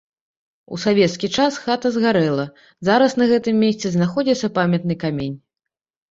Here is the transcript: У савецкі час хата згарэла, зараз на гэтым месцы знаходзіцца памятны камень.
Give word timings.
У 0.75 0.77
савецкі 0.83 1.27
час 1.41 1.57
хата 1.65 1.91
згарэла, 1.97 2.45
зараз 2.89 3.11
на 3.23 3.27
гэтым 3.33 3.55
месцы 3.65 3.91
знаходзіцца 3.97 4.47
памятны 4.57 4.97
камень. 5.05 5.37